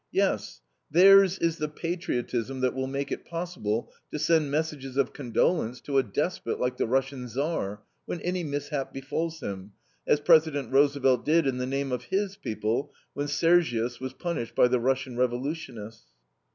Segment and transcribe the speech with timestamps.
[0.11, 5.79] Yes, theirs is the patriotism that will make it possible to send messages of condolence
[5.81, 9.73] to a despot like the Russian Tsar, when any mishap befalls him,
[10.07, 14.67] as President Roosevelt did in the name of HIS people, when Sergius was punished by
[14.67, 16.07] the Russian revolutionists.